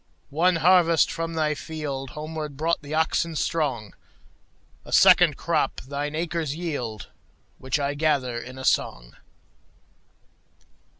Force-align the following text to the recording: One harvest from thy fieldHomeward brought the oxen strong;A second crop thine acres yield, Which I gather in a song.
One 0.31 0.55
harvest 0.55 1.11
from 1.11 1.33
thy 1.35 1.53
fieldHomeward 1.53 2.57
brought 2.57 2.81
the 2.81 2.95
oxen 2.95 3.35
strong;A 3.35 4.91
second 4.91 5.37
crop 5.37 5.79
thine 5.81 6.15
acres 6.15 6.55
yield, 6.55 7.11
Which 7.59 7.79
I 7.79 7.93
gather 7.93 8.39
in 8.39 8.57
a 8.57 8.65
song. 8.65 9.15